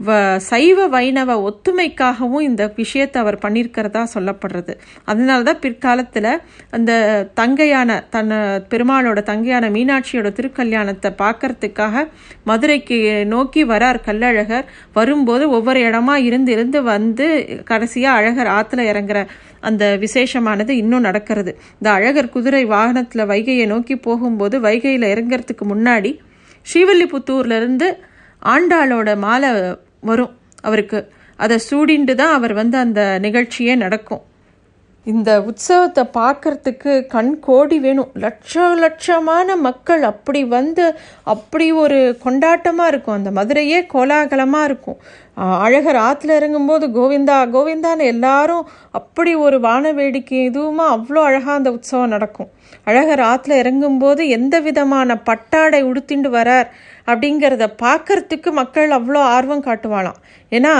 வ 0.00 0.14
சைவ 0.48 0.78
வைணவ 0.86 1.34
ஒத்துமைக்காகவும் 1.48 2.40
இந்த 2.40 2.62
விஷயத்தை 2.76 3.18
அவர் 3.22 3.38
பண்ணியிருக்கிறதா 3.42 4.02
சொல்லப்படுறது. 4.14 4.72
அதனால 5.04 5.38
தான் 5.42 5.60
பிற்காலத்தில் 5.60 6.28
அந்த 6.70 6.90
தங்கையான 7.40 7.96
தன் 8.10 8.34
பெருமாளோட 8.68 9.20
தங்கையான 9.22 9.70
மீனாட்சியோட 9.70 10.30
திருக்கல்யாணத்தை 10.38 11.10
பார்க்கறதுக்காக 11.22 12.02
மதுரைக்கு 12.44 12.98
நோக்கி 13.26 13.62
வரார் 13.64 14.00
கல்லழகர் 14.06 14.66
வரும்போது 14.92 15.46
ஒவ்வொரு 15.50 15.80
இடமா 15.80 16.16
இருந்து 16.28 16.52
இருந்து 16.52 16.82
வந்து 16.82 17.28
கடைசியாக 17.64 18.18
அழகர் 18.18 18.52
ஆற்றுல 18.56 18.86
இறங்குற 18.92 19.22
அந்த 19.60 19.84
விசேஷமானது 19.96 20.72
இன்னும் 20.82 21.00
நடக்கிறது. 21.00 21.52
இந்த 21.78 21.90
அழகர் 21.90 22.28
குதிரை 22.28 22.64
வாகனத்தில் 22.64 23.24
வைகையை 23.26 23.66
நோக்கி 23.66 23.96
போகும்போது 23.98 24.58
வைகையில் 24.60 25.08
இறங்கிறதுக்கு 25.14 25.66
முன்னாடி 25.74 26.12
ஸ்ரீவில்லிபுத்தூர்லேருந்து 26.66 27.88
ஆண்டாளோட 28.54 29.10
மாலை 29.26 29.50
வரும். 30.10 30.32
அவருக்கு 30.68 30.98
அதை 31.44 31.56
சூடிண்டு 31.68 32.14
தான் 32.14 32.34
அவர் 32.38 32.54
வந்து 32.60 32.76
அந்த 32.84 33.02
நிகழ்ச்சியே 33.26 33.74
நடக்கும். 33.84 34.22
இந்த 35.06 35.30
உற்சவத்தை 35.48 36.04
பார்க்கறதுக்கு 36.18 36.92
கண் 37.14 37.32
கோடி 37.46 37.76
வேணும். 37.84 38.10
லட்ச 38.24 38.62
லட்சமான 38.84 39.56
மக்கள் 39.66 40.02
அப்படி 40.02 40.40
வந்து 40.56 40.84
அப்படி 41.34 41.66
ஒரு 41.82 41.98
கொண்டாட்டமாக 42.24 42.92
இருக்கும். 42.92 43.18
அந்த 43.18 43.30
மதுரையே 43.38 43.78
கோலாகலமாக 43.94 44.68
இருக்கும். 44.70 44.98
அழகர் 45.36 45.98
ஆற்றுல 46.06 46.36
இறங்கும்போது 46.40 46.84
கோவிந்தா 46.96 47.36
கோவிந்தான்னு 47.54 48.04
எல்லாரும் 48.12 48.68
அப்படி 48.90 49.32
ஒரு 49.34 49.56
வான 49.60 49.92
வேடிக்கை 49.92 50.38
இதுவுமா 50.50 50.84
அவ்வளோ 50.96 51.22
அழகாக 51.28 51.56
அந்த 51.58 51.70
உற்சவம் 51.70 52.12
நடக்கும். 52.14 52.48
அழகர் 52.84 53.22
ஆற்றுல 53.30 53.58
இறங்கும்போது 53.62 54.22
எந்த 54.28 54.60
விதமான 54.60 55.16
பட்டாடை 55.28 55.80
உடுத்திண்டு 55.84 56.30
வரார் 56.36 56.68
அப்படிங்கிறத 57.06 57.66
பார்க்கறதுக்கு 57.82 58.52
மக்கள் 58.52 58.90
அவ்வளோ 58.90 59.20
ஆர்வம் 59.34 59.66
காட்டுவாளாம். 59.66 60.20
ஏன்னா 60.52 60.74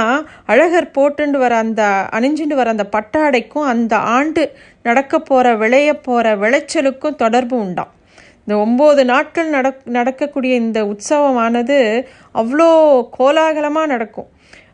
அழகர் 0.47 0.89
போட்டுண்டு 0.99 1.39
வர 1.39 1.57
அந்த 1.57 1.83
அணிஞ்சுண்டு 2.19 2.55
வர 2.55 2.71
அந்த 2.71 2.87
பட்டாடைக்கும் 2.97 3.69
அந்த 3.73 3.97
ஆண்டு 3.97 4.45
நடக்க 4.83 5.21
போகிற 5.21 5.55
விளைய 5.57 5.91
போகிற 5.99 6.37
விளைச்சலுக்கும் 6.37 7.21
தொடர்பு 7.25 7.57
உண்டாம். 7.59 7.93
இந்த 8.41 8.57
ஒம்பது 8.65 9.05
நாட்கள் 9.05 9.49
நடக் 9.49 9.81
நடக்கக்கூடிய 9.85 10.55
இந்த 10.55 10.81
உற்சவமானது 10.85 11.79
அவ்வளோ 12.35 12.69
கோலாகலமாக 13.19 13.87
நடக்கும். 13.87 14.29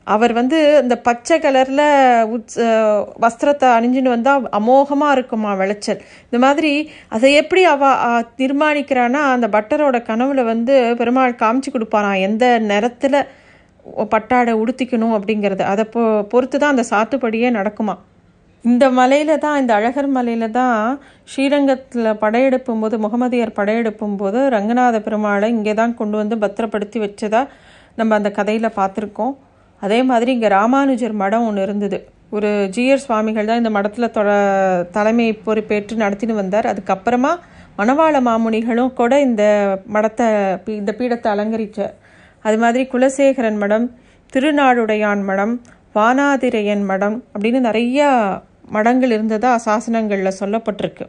அவர் 0.06 0.32
வந்து 0.38 0.58
இந்த 0.82 0.94
பச்சை 1.08 1.36
கலரில் 1.44 1.84
உச் 2.34 2.54
வஸ்திரத்தை 3.24 3.68
அணிஞ்சுன்னு 3.76 4.14
வந்தால் 4.14 4.48
அமோகமாக 4.58 5.14
இருக்குமா 5.16 5.50
விளைச்சல். 5.60 6.00
இந்த 6.28 6.38
மாதிரி 6.44 6.72
அதை 7.16 7.28
எப்படி 7.42 7.62
அவ 7.74 7.92
தீர்மானிக்கிறான்னா 8.40 9.20
அந்த 9.34 9.48
பட்டரோட 9.56 9.98
கனவுல 10.10 10.44
வந்து 10.52 10.76
பெருமாள் 11.00 11.40
காமிச்சு 11.42 11.72
கொடுப்பாராம் 11.74 12.24
எந்த 12.28 12.46
நேரத்தில் 12.70 13.18
பட்டாடை 14.14 14.52
உடுத்திக்கணும் 14.62 15.14
அப்படிங்கிறது. 15.18 15.62
அதை 15.72 15.84
பொ 15.94 16.02
பொறுத்து 16.32 16.56
தான் 16.58 16.74
அந்த 16.74 16.84
சாத்துப்படியே 16.90 17.48
நடக்குமா. 17.58 17.94
இந்த 18.64 18.84
மலையில 18.98 19.32
தான் 19.44 19.60
இந்த 19.60 19.72
அழகர் 19.78 20.08
மலையில 20.16 20.48
தான் 20.58 20.76
ஸ்ரீரங்கத்தில் 21.30 22.18
படையெடுப்பும் 22.20 22.82
போது 22.82 22.96
முகமதியர் 23.04 23.56
படையெடுப்பும் 23.56 24.18
போது 24.20 24.40
ரங்கநாத 24.56 24.98
பெருமாளை 25.06 25.48
இங்கே 25.56 25.74
தான் 25.80 25.96
கொண்டு 26.00 26.16
வந்து 26.20 26.36
பத்திரப்படுத்தி 26.44 27.00
வச்சதா 27.06 27.40
நம்ம 28.00 28.14
அந்த 28.18 28.30
கதையில் 28.38 28.76
பார்த்துருக்கோம். 28.78 29.34
அதே 29.82 29.98
மாதிரி 30.10 30.30
இங்கே 30.36 30.50
ராமானுஜர் 30.58 31.14
மடம் 31.22 31.46
ஒன்று 31.48 31.62
இருந்தது. 31.66 31.98
ஒரு 32.36 32.50
ஜிஆர் 32.74 33.02
சுவாமிகள் 33.04 33.48
தான் 33.48 33.60
இந்த 33.62 33.72
மடத்தில் 33.76 34.14
தொட 34.16 34.28
தலைமை 34.96 35.26
பொறுப்பேற்று 35.46 35.96
நடத்தின்னு 36.04 36.40
வந்தார். 36.42 36.70
அதுக்கப்புறமா 36.72 37.32
மணவாள 37.78 38.14
மாமுனிகளும் 38.28 38.94
கூட 39.00 39.12
இந்த 39.26 39.42
மடத்தை 39.94 40.26
இந்த 40.80 40.92
பீடத்தை 40.98 41.28
அலங்கரித்தார் 41.34 41.94
அது 42.44 42.56
மாதிரி 42.62 42.82
குலசேகரன் 42.92 43.58
மடம் 43.62 43.86
திருநாடுடையான் 44.32 45.22
மடம் 45.30 45.54
வானாதிரையன் 45.96 46.84
மடம் 46.90 47.16
அப்படின்னு 47.32 47.60
நிறையா 47.68 48.08
மடங்கள் 48.74 49.12
இருந்ததாக 49.16 49.62
சாசனங்களில் 49.66 50.38
சொல்லப்பட்டிருக்கு. 50.40 51.06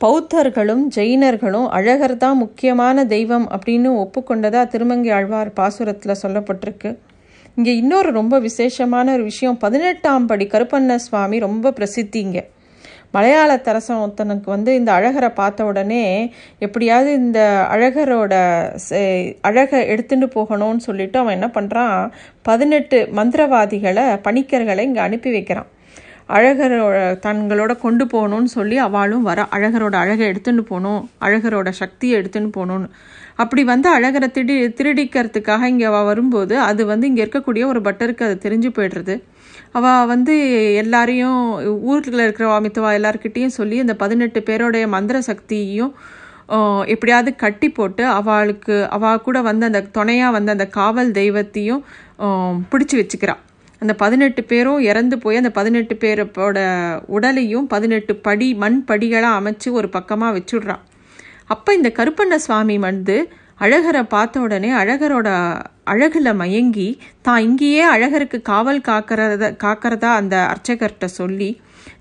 பௌத்தர்களும் 0.00 0.82
ஜெயினர்களும் 0.96 1.66
அழகர் 1.76 2.14
தான் 2.24 2.40
முக்கியமான 2.44 3.04
தெய்வம் 3.14 3.46
அப்படின்னு 3.56 3.90
ஒப்புக்கொண்டதாக 4.02 4.70
திருமங்கை 4.72 5.10
ஆழ்வார் 5.18 5.50
பாசுரத்தில் 5.58 6.20
சொல்லப்பட்டிருக்கு. 6.22 6.90
இங்கே 7.56 7.72
இன்னொரு 7.76 8.10
ரொம்ப 8.10 8.38
விசேஷமான 8.38 9.12
ஒரு 9.12 9.22
விஷயம். 9.22 9.56
பதினெட்டாம் 9.58 10.26
படி 10.30 10.44
கருப்பண்ண 10.46 10.94
சுவாமி 11.04 11.36
ரொம்ப 11.44 11.72
பிரசித்திங்க 11.78 12.38
மலையாள 13.14 13.50
தரசன் 13.66 14.00
ஒருத்தனுக்கு 14.04 14.48
வந்து 14.54 14.70
இந்த 14.74 14.90
அழகரை 14.92 15.30
பார்த்த 15.34 15.64
உடனே 15.64 16.02
எப்படியாவது 16.58 17.10
இந்த 17.22 17.40
அழகரோட 17.74 18.34
அழகை 19.48 19.80
எடுத்துட்டு 19.92 20.26
போகணும்னு 20.36 20.84
சொல்லிட்டு 20.88 21.18
அவன் 21.18 21.36
என்ன 21.38 21.48
பண்ணுறான் 21.54 21.96
பதினெட்டு 22.42 22.98
மந்திரவாதிகளை 23.18 24.06
பணிக்கர்களை 24.26 24.84
இங்கே 24.88 25.02
அனுப்பி 25.08 25.30
வைக்கிறான். 25.30 25.70
அழகரோட 26.28 27.18
தங்களோட 27.26 27.78
கொண்டு 27.78 28.04
போகணும்னு 28.04 28.44
சொல்லி 28.44 28.78
அவளும் 28.78 29.22
வர 29.22 29.48
அழகரோட 29.50 29.94
அழகை 29.94 30.28
எடுத்துன்னு 30.28 30.60
போகணும் 30.60 31.10
அழகரோட 31.20 31.68
சக்தியை 31.68 32.20
எடுத்துன்னு 32.20 32.50
போகணும்னு 32.56 32.88
அப்படி 33.36 33.64
வந்து 33.64 33.88
அழகரை 33.98 34.28
திடி 34.30 34.54
திருடிக்கிறதுக்காக 34.68 35.64
இங்கே 35.64 35.84
அவள் 35.84 36.04
வரும்போது 36.04 36.60
அது 36.60 36.86
வந்து 36.86 37.06
இங்கே 37.06 37.24
இருக்கக்கூடிய 37.24 37.66
ஒரு 37.66 37.80
பட்டருக்கு 37.80 38.22
அது 38.22 38.36
தெரிஞ்சு 38.42 38.68
போய்டுறது. 38.68 39.22
அவள் 39.72 40.06
வந்து 40.06 40.34
எல்லாரையும் 40.74 41.40
ஊரில் 41.82 42.18
இருக்கிற 42.18 42.60
மித்தவா 42.60 42.92
எல்லாருக்கிட்டேயும் 42.98 43.56
சொல்லி 43.60 43.78
அந்த 43.78 43.94
பதினெட்டு 43.94 44.40
பேரோடைய 44.40 44.88
மந்திர 44.88 45.18
சக்தியையும் 45.20 45.92
எப்படியாவது 46.86 47.36
கட்டி 47.36 47.68
போட்டு 47.70 48.06
அவளுக்கு 48.06 48.88
அவள் 48.88 49.20
கூட 49.20 49.42
வந்து 49.42 49.66
அந்த 49.66 49.80
துணையாக 49.80 50.32
வந்து 50.32 50.50
அந்த 50.50 50.66
காவல் 50.66 51.10
தெய்வத்தையும் 51.10 51.84
பிடிச்சி 52.70 52.96
வச்சுக்கிறாள் 52.96 53.45
அந்த 53.78 53.94
பதினெட்டு 53.94 54.44
பேரும் 54.44 54.80
இறந்து 54.80 55.18
போய் 55.18 55.36
அந்த 55.36 55.50
பதினெட்டு 55.50 55.94
பேரோட 56.02 56.58
உடலையும் 57.06 57.66
பதினெட்டு 57.66 58.16
படி 58.16 58.54
மண் 58.54 58.84
படிகளாக 58.88 59.38
அமைச்சு 59.40 59.70
ஒரு 59.70 59.88
பக்கமாக 59.88 60.38
வச்சுடுறான். 60.38 60.84
அப்போ 61.44 61.74
இந்த 61.74 61.92
கருப்பண்ண 61.98 62.34
சுவாமி 62.34 62.78
வந்து 62.78 63.16
அழகரை 63.60 64.02
பார்த்த 64.08 64.40
உடனே 64.40 64.70
அழகரோட 64.72 65.28
அழகில் 65.84 66.32
மயங்கி 66.34 66.88
தான் 67.22 67.42
இங்கேயே 67.42 67.84
அழகருக்கு 67.94 68.38
காவல் 68.42 68.80
காக்கிறத 68.88 69.44
காக்கிறதா? 69.64 70.10
அந்த 70.20 70.36
அர்ச்சகர்கிட்ட 70.52 71.04
சொல்லி 71.04 71.50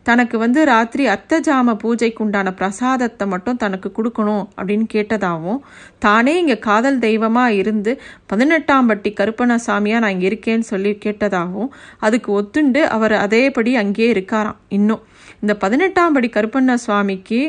தனக்கு 0.10 0.36
வந்து 0.44 0.60
ராத்திரி 0.72 1.04
அத்தஜாம 1.14 1.76
பூஜைக்கு 1.84 2.22
உண்டான 2.26 2.54
பிரசாதத்தை 2.60 3.26
மட்டும் 3.34 3.62
தனக்கு 3.64 3.90
கொடுக்கணும் 3.98 4.44
அப்படின்னு 4.58 4.88
கேட்டதாகவும் 4.96 5.62
தானே 6.06 6.34
இங்கே 6.42 6.58
காதல் 6.68 7.00
தெய்வமாக 7.08 7.58
இருந்து 7.62 7.94
பதினெட்டாம் 8.34 8.90
பட்டி 8.92 9.12
கருப்பணசாமியாக 9.20 10.04
நான் 10.04 10.16
இங்கே 10.16 10.30
இருக்கேன்னு 10.32 10.68
சொல்லி 10.74 10.94
கேட்டதாகவும் 11.06 11.72
அதுக்கு 12.08 12.32
ஒத்துண்டு 12.40 12.84
அவர் 12.98 13.16
அதேபடி 13.26 13.74
அங்கேயே 13.84 14.10
இருக்காராம் 14.16 14.60
இன்னும். 14.78 15.04
இந்த 15.44 15.54
பதினெட்டாம் 15.64 16.16
படி 16.16 16.28
கருப்பண்ண 16.36 16.76
சுவாமிக்கு 16.86 17.42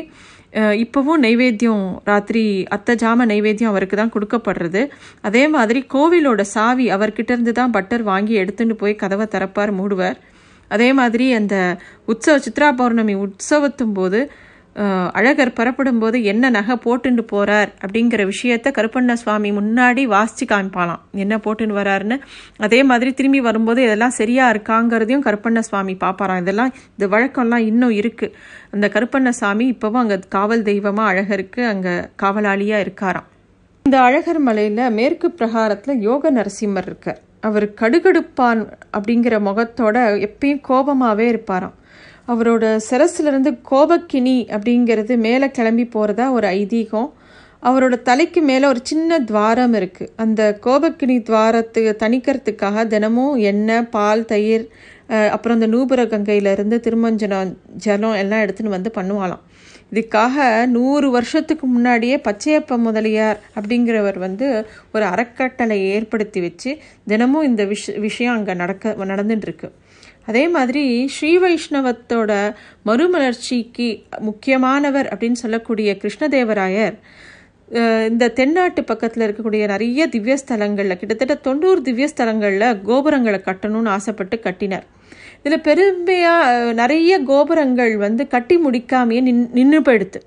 இப்போவும் 0.83 1.21
நைவேத்தியம் 1.25 1.85
ராத்திரி 2.09 2.43
அத்தை 2.75 2.93
ஜாம 3.01 3.25
நைவேத்தியம் 3.31 3.71
அவருக்கு 3.71 3.95
தான் 3.99 4.13
கொடுக்கப்படுறது. 4.13 4.81
அதே 5.27 5.43
மாதிரி 5.55 5.79
கோவிலோட 5.93 6.41
சாவி 6.53 6.85
அவர்கிட்ட 6.95 7.31
இருந்து 7.35 7.53
தான் 7.59 7.73
பட்டர் 7.75 8.03
வாங்கி 8.11 8.33
எடுத்துட்டு 8.41 8.75
போய் 8.81 9.01
கதவை 9.01 9.25
திறப்பார் 9.33 9.73
மூடுவார். 9.79 10.17
அதே 10.67 10.89
மாதிரி 10.93 11.27
அந்த 11.33 11.55
உற்சவ 12.13 12.35
சித்ரா 12.47 12.69
பௌர்ணமி 12.81 13.15
உற்சவத்தும் 13.25 13.95
போது 13.99 14.21
அழகர் 15.19 15.53
புறப்படும் 15.57 15.99
போது 16.01 16.17
என்ன 16.31 16.49
நகை 16.55 16.75
போட்டுண்டு 16.83 17.23
போகிறார் 17.31 17.69
அப்படிங்கிற 17.83 18.21
விஷயத்த 18.31 18.71
கருப்பண்ண 18.75 19.13
சுவாமி 19.21 19.49
முன்னாடி 19.59 20.03
வாசிச்சு 20.13 20.45
காமிப்பாலாம் 20.51 21.01
என்ன 21.23 21.35
போட்டுன்னு 21.45 21.77
வராருன்னு. 21.79 22.17
அதே 22.65 22.79
மாதிரி 22.89 23.11
திரும்பி 23.19 23.39
வரும்போது 23.47 23.81
இதெல்லாம் 23.87 24.15
சரியாக 24.19 24.53
இருக்காங்கிறதையும் 24.55 25.25
கருப்பண்ண 25.27 25.63
சுவாமி 25.69 25.95
பார்ப்பாராம் 26.03 26.43
இதெல்லாம் 26.43 26.73
இந்த 26.93 27.07
வழக்கம்லாம் 27.15 27.67
இன்னும் 27.71 27.95
இருக்குது 28.01 28.35
அந்த 28.75 28.87
கருப்பண்ண 28.95 29.31
சாமி 29.41 29.67
இப்போவும் 29.73 30.03
அங்கே 30.03 30.19
காவல் 30.37 30.67
தெய்வமாக 30.69 31.11
அழகருக்கு 31.13 31.63
அங்கே 31.73 31.95
காவலாளியாக 32.23 32.85
இருக்காராம். 32.85 33.27
இந்த 33.85 33.97
அழகர் 34.07 34.41
மலையில் 34.47 34.95
மேற்கு 34.99 35.27
பிரகாரத்தில் 35.31 36.03
யோக 36.07 36.31
நரசிம்மர் 36.37 36.87
இருக்கார். 36.89 37.21
அவர் 37.47 37.65
கடுகடுப்பான் 37.81 38.61
அப்படிங்கிற 38.97 39.35
முகத்தோட 39.47 39.97
எப்பயும் 40.27 40.63
கோபமாகவே 40.69 41.25
இருப்பாராம். 41.33 41.75
அவரோட 42.31 42.65
சிரஸ்லேருந்து 42.89 43.51
கோபக்கினி 43.69 44.37
அப்படிங்கிறது 44.55 45.13
மேலே 45.25 45.47
கிளம்பி 45.57 45.85
போகிறதா 45.95 46.25
ஒரு 46.37 46.47
ஐதீகம். 46.59 47.09
அவரோட 47.67 47.95
தலைக்கு 48.09 48.41
மேலே 48.49 48.65
ஒரு 48.71 48.81
சின்ன 48.89 49.19
துவாரம் 49.29 49.75
இருக்குது 49.79 50.11
அந்த 50.23 50.41
கோபக்கினி 50.65 51.15
துவாரத்து 51.29 51.81
தணிக்கிறதுக்காக 52.03 52.83
தினமும் 52.93 53.35
எண்ணெய் 53.51 53.87
பால் 53.95 54.27
தயிர் 54.31 54.65
அப்புறம் 55.35 55.57
இந்த 55.57 55.67
நூபுர 55.73 56.03
கங்கையிலேருந்து 56.11 56.77
திருமஞ்சனம் 56.85 57.51
ஜலம் 57.85 58.17
எல்லாம் 58.23 58.43
எடுத்துன்னு 58.45 58.75
வந்து 58.75 58.91
பண்ணுவாளாம். 58.97 59.43
இதுக்காக 59.91 60.65
நூறு 60.67 61.09
வருஷத்துக்கு 61.09 61.65
முன்னாடியே 61.67 62.15
பச்சையப்ப 62.17 62.77
முதலியார் 62.77 63.39
அப்படிங்கிறவர் 63.55 64.17
வந்து 64.17 64.47
ஒரு 64.93 65.05
அறக்கட்டளை 65.05 65.77
ஏற்படுத்தி 65.95 66.39
வச்சு 66.41 66.71
தினமும் 67.05 67.47
இந்த 67.49 67.65
விஷ 67.65 67.93
விஷயம் 68.07 68.35
அங்கே 68.35 68.53
நடக்க 68.53 68.95
நடந்துட்டுருக்கு. 69.13 69.69
அதே 70.25 70.43
மாதிரி 70.47 70.83
ஸ்ரீ 71.07 71.31
வைஷ்ணவத்தோட 71.39 72.31
மறுமலர்ச்சிக்கு 72.85 73.87
முக்கியமானவர் 74.19 75.07
அப்படின்னு 75.13 75.43
சொல்லக்கூடிய 75.43 75.97
கிருஷ்ணதேவராயர் 76.01 76.97
இந்த 78.09 78.25
தென்னாட்டு 78.39 78.81
பக்கத்தில் 78.83 79.23
இருக்கக்கூடிய 79.27 79.63
நிறைய 79.67 80.07
திவ்யஸ்தலங்களில் 80.07 80.99
கிட்டத்தட்ட 80.99 81.35
தொண்ணூறு 81.47 81.81
திவ்யஸ்தலங்களில் 81.81 82.81
கோபுரங்களை 82.81 83.39
கட்டணும்னு 83.45 83.93
ஆசைப்பட்டு 83.95 84.39
கட்டினார். 84.39 84.85
இதில் 85.47 85.65
பெருமையாக 85.67 86.73
நிறைய 86.73 87.19
கோபுரங்கள் 87.23 87.93
வந்து 87.97 88.27
கட்டி 88.27 88.57
முடிக்காமையே 88.65 89.21
நின் 89.21 89.43
நின்று 89.51 89.79
போயிடுது 89.81 90.21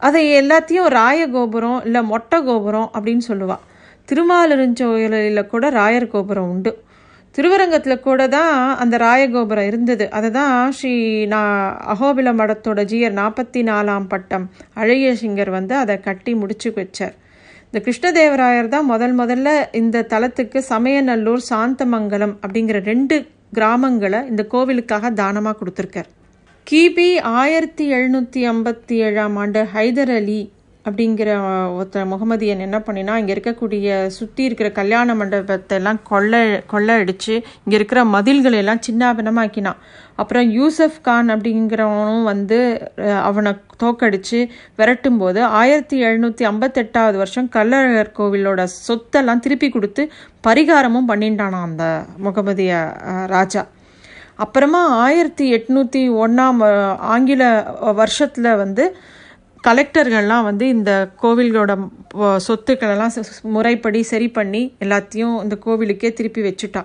அதை 0.00 0.22
எல்லாத்தையும் 0.40 0.90
ராய 0.98 1.20
கோபுரம் 1.30 1.80
இல்லை 1.84 2.02
மொட்டை 2.02 2.38
கோபுரம் 2.42 2.88
அப்படின்னு 2.94 3.24
சொல்லுவாள் 3.30 3.64
திருமாலிருஞ்சோயிலில் 4.08 5.50
கூட 5.52 5.70
ராயர் 5.70 6.12
கோபுரம் 6.12 6.50
உண்டு. 6.50 6.72
திருவரங்கத்தில் 7.34 8.04
கூட 8.04 8.28
தான் 8.28 8.52
அந்த 8.76 8.96
ராயகோபுரம் 8.98 9.66
இருந்தது. 9.66 10.04
அதை 10.10 10.30
தான் 10.30 10.72
ஸ்ரீ 10.72 10.92
நா 11.26 11.40
அகோபில 11.94 12.28
மடத்தோட 12.34 12.80
ஜியர் 12.84 13.16
நாற்பத்தி 13.18 13.62
நாலாம் 13.62 14.06
பட்டம் 14.06 14.46
அழகிய 14.74 15.10
சிங்கர் 15.14 15.50
வந்து 15.50 15.76
அதை 15.76 16.00
கட்டி 16.00 16.34
முடிச்சு 16.34 16.70
வச்சார். 16.76 17.14
இந்த 17.64 17.78
கிருஷ்ணதேவராயர் 17.86 18.68
தான் 18.68 18.90
முதல் 18.92 19.14
முதல்ல 19.18 19.48
இந்த 19.72 20.06
தலத்துக்கு 20.12 20.58
சமயநல்லூர் 20.72 21.42
சாந்தமங்கலம் 21.50 22.36
அப்படிங்கிற 22.42 22.80
ரெண்டு 22.82 23.16
கிராமங்களை 23.56 24.20
இந்த 24.28 24.42
கோவிலுக்காக 24.52 25.10
தானமாக 25.10 25.56
கொடுத்துருக்கார். 25.58 26.08
கிபி 26.66 27.08
ஆயிரத்தி 27.20 27.84
எழுநூற்றி 27.92 28.40
ஐம்பத்தி 28.52 28.96
ஏழாம் 29.06 29.36
ஆண்டு 29.36 29.60
ஹைதர் 29.74 30.14
அலி 30.14 30.40
அப்படிங்கிற 30.86 31.30
ஒருத்தர் 31.76 32.10
முகமதியன் 32.10 32.58
என்ன 32.58 32.78
பண்ணினா 32.78 33.16
இங்கே 33.16 33.34
இருக்கக்கூடிய 33.34 34.06
சுற்றி 34.06 34.44
இருக்கிற 34.44 34.70
கல்யாண 34.70 35.14
மண்டபத்தை 35.14 35.76
எல்லாம் 35.76 36.00
கொள்ளை 36.02 36.60
கொள்ளை 36.66 36.94
அடித்து 36.94 37.34
இங்கே 37.34 37.76
இருக்கிற 37.76 38.04
மதில்களை 38.04 38.58
எல்லாம் 38.58 38.82
சின்னாபினமாக்கினான் 38.86 39.80
அப்புறம் 40.14 40.50
யூசப் 40.50 41.00
கான் 41.02 41.28
அப்படிங்கிறவனும் 41.28 42.22
வந்து 42.22 42.58
அவனை 43.22 43.52
தோக்கடித்து 43.82 44.48
விரட்டும் 44.76 45.18
போது 45.18 45.44
ஆயிரத்தி 45.44 46.02
எழுநூற்றி 46.02 46.44
ஐம்பத்தெட்டாவது 46.46 47.16
வருஷம் 47.16 47.48
கல்லழகர் 47.48 48.14
கோவிலோட 48.18 48.66
சொத்தெல்லாம் 48.88 49.38
திருப்பி 49.38 49.70
கொடுத்து 49.70 50.04
பரிகாரமும் 50.46 51.08
பண்ணிட்டானான் 51.08 51.66
அந்த 51.66 52.04
முகமதிய 52.24 52.72
ராஜா. 53.26 53.66
அப்புறமா 54.36 54.80
ஆயிரத்தி 54.88 55.52
எட்நூற்றி 55.54 56.10
ஒன்றாம் 56.14 56.58
ஆங்கில 56.98 57.42
வருஷத்தில் 57.92 58.56
வந்து 58.56 58.96
கலெக்டர்கள்லாம் 59.64 60.46
வந்து 60.48 60.64
இந்த 60.68 60.92
கோவில்களோட 61.22 61.72
சொத்துக்களெல்லாம் 62.46 63.14
முறைப்படி 63.54 64.00
சரி 64.10 64.28
பண்ணி 64.28 64.62
எல்லாத்தையும் 64.84 65.36
இந்த 65.44 65.56
கோவிலுக்கே 65.64 66.10
திருப்பி 66.18 66.42
வச்சுட்டா. 66.46 66.82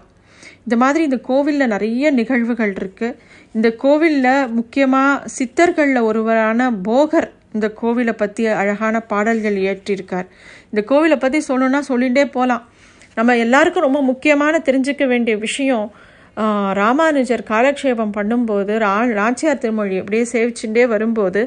இந்த 0.66 0.76
மாதிரி 0.84 1.04
இந்த 1.10 1.20
கோவிலில் 1.30 1.72
நிறைய 1.74 2.12
நிகழ்வுகள் 2.12 2.74
இருக்குது 2.80 3.16
இந்த 3.52 3.70
கோவிலில் 3.84 4.50
முக்கியமாக 4.58 5.30
சித்தர்களில் 5.38 6.08
ஒருவரான 6.10 6.70
போகர் 6.90 7.30
இந்த 7.54 7.68
கோவிலை 7.82 8.14
பற்றி 8.14 8.44
அழகான 8.62 8.96
பாடல்கள் 9.12 9.58
இயற்றியிருக்கார். 9.64 10.28
இந்த 10.72 10.82
கோவிலை 10.92 11.18
பற்றி 11.20 11.40
சொல்லணும்னா 11.50 11.82
சொல்லிகிட்டே 11.90 12.26
போகலாம் 12.38 12.64
நம்ம 13.18 13.36
எல்லாருக்கும் 13.38 13.88
ரொம்ப 13.88 14.02
முக்கியமான 14.02 14.62
தெரிஞ்சுக்க 14.68 15.06
வேண்டிய 15.08 15.36
விஷயம் 15.38 15.88
ராமானுஜர் 16.74 17.44
காலக்ஷேபம் 17.50 18.14
பண்ணும்போது 18.18 18.74
ரா 18.84 18.94
ராச்சியார் 19.20 19.64
திருமொழி 19.64 19.98
அப்படியே 20.02 20.26
சேவிச்சுட்டே 20.34 20.84
வரும்போது 20.88 21.42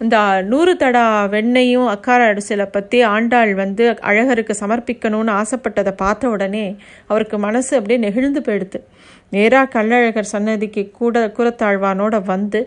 இந்த 0.00 0.16
நூறு 0.48 0.72
தடா 0.76 1.04
வெண்ணையும் 1.32 1.86
அக்கார 1.92 2.22
அடிசலை 2.30 2.64
பற்றி 2.72 2.98
ஆண்டாள் 3.12 3.52
வந்து 3.60 3.84
அழகருக்கு 4.08 4.54
சமர்ப்பிக்கணும்னு 4.60 5.32
ஆசைப்பட்டதை 5.40 5.92
பார்த்த 6.02 6.32
உடனே 6.34 6.64
அவருக்கு 7.06 7.36
மனசு 7.44 7.70
அப்படியே 7.78 7.98
நெகிழ்ந்து 8.02 8.40
போயிடுது. 8.46 8.78
நேராக 9.34 9.70
கள்ளழகர் 9.74 10.32
சன்னதிக்கு 10.32 10.82
கூட 10.98 11.22
குரத்தாழ்வானோட 11.36 12.16
வந்து 12.32 12.60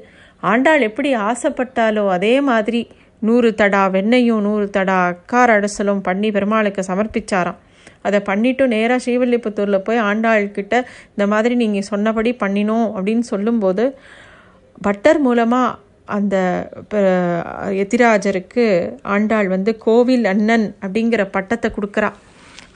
ஆண்டாள் 0.43 0.85
எப்படி 0.87 1.09
ஆசைப்பட்டாலோ 1.31 2.05
அதே 2.15 2.33
மாதிரி 2.49 2.81
நூறு 3.21 3.51
தடா 3.61 3.83
வெண்ணையும் 3.95 4.43
நூறு 4.47 4.65
தடா 4.77 4.97
அக்கார 5.11 5.57
அடிசலும் 5.59 6.01
பண்ணி 6.07 6.31
பெருமாளுக்கு 6.37 6.83
சமர்ப்பிச்சாராம். 6.89 7.59
அதை 8.07 8.19
பண்ணிவிட்டு 8.29 8.65
நேராக 8.73 8.99
ஸ்ரீவில்லிபுத்தூரில் 9.05 9.85
போய் 9.87 10.01
ஆண்டாள்கிட்ட 10.09 10.75
இந்த 11.13 11.27
மாதிரி 11.33 11.55
நீங்கள் 11.61 11.87
சொன்னபடி 11.91 12.33
பண்ணினோம் 12.43 12.87
அப்படின்னு 12.95 13.25
சொல்லும்போது 13.33 13.85
பட்டர் 14.81 15.21
மூலமாக 15.27 15.69
அந்த 16.17 16.35
எதிராஜருக்கு 17.83 18.65
ஆண்டாள் 19.15 19.47
வந்து 19.55 19.71
கோவில் 19.85 20.25
அண்ணன் 20.33 20.67
அப்படிங்கிற 20.83 21.23
பட்டத்தை 21.35 21.69
கொடுக்குறா. 21.77 22.09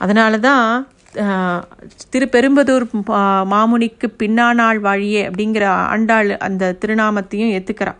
அதனால 0.04 0.38
தான் 0.48 0.66
திருப்பெரும்பதூர் 2.12 2.86
மாமுனிக்கு 3.52 4.06
பின்னானாள் 4.22 4.80
வாழியே 4.86 5.22
அப்படிங்கிற 5.28 5.66
ஆண்டாள் 5.94 6.30
அந்த 6.46 6.72
திருநாமத்தையும் 6.82 7.52
ஏற்றுக்கிறா 7.56 7.92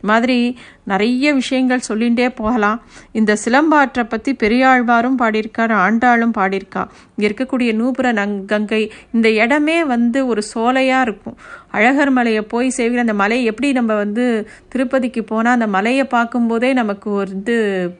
மாதிரி 0.00 0.58
நிறைய 0.84 1.34
விஷயங்கள் 1.34 1.86
சொல்லிகிட்டே 1.88 2.28
போகலாம். 2.28 2.82
இந்த 3.12 3.36
சிலம்பாற்றை 3.44 4.04
பற்றி 4.04 4.36
பெரியாழ்வாரும் 4.42 5.18
பாடியிருக்கார் 5.18 5.74
ஆண்டாளும் 5.86 6.34
பாடியிருக்கா. 6.38 6.86
இங்கே 7.16 7.28
இருக்கக்கூடிய 7.28 7.72
நூபுர 7.72 8.12
நங் 8.12 8.44
கங்கை 8.44 8.92
இந்த 9.12 9.30
இடமே 9.30 9.84
வந்து 9.84 10.26
ஒரு 10.26 10.42
சோலையாக 10.54 11.00
இருக்கும். 11.00 11.36
அழகர் 11.70 12.10
மலையை 12.10 12.42
போய் 12.42 12.72
சேவிக்கிற 12.76 12.98
அந்த 12.98 13.14
மலை 13.14 13.44
எப்படி 13.44 13.72
நம்ம 13.72 13.94
வந்து 13.94 14.48
திருப்பதிக்கு 14.68 15.22
போனால் 15.24 15.52
அந்த 15.52 15.66
மலையை 15.66 16.04
பார்க்கும்போதே 16.04 16.72
நமக்கு 16.72 17.10
வந்து 17.10 17.56